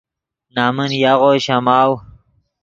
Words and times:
نَمن 0.55 0.91
یاغو 1.03 1.31
شَماؤ 1.45 1.91